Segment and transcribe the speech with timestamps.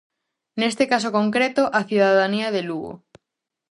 [0.59, 2.93] Neste caso concreto, a cidadanía de Lugo.